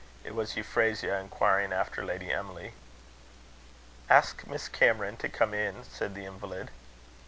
It 0.23 0.33
was 0.33 0.55
Euphrasia, 0.57 1.19
inquiring 1.19 1.71
after 1.71 2.03
Lady 2.03 2.31
Emily. 2.31 2.73
"Ask 4.09 4.47
Miss 4.47 4.67
Cameron 4.67 5.15
to 5.17 5.29
come 5.29 5.53
in," 5.53 5.83
said 5.83 6.15
the 6.15 6.25
invalid. 6.25 6.71